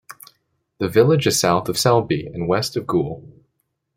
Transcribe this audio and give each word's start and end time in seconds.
The 0.79 0.89
village 0.89 1.27
is 1.27 1.39
south 1.39 1.69
of 1.69 1.77
Selby 1.77 2.25
and 2.25 2.47
west 2.47 2.75
of 2.75 2.87
Goole. 2.87 3.23